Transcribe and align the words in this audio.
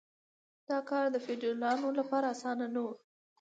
دا 0.69 0.77
کار 0.89 1.05
د 1.11 1.17
فیوډالانو 1.25 1.89
لپاره 1.99 2.25
اسانه 2.33 2.65
نه 2.73 2.81
و. 2.85 2.87